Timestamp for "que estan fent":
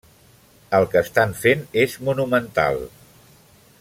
0.93-1.61